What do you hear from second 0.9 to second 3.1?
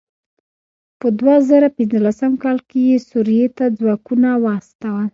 په دوه زره پنځلسم کال کې یې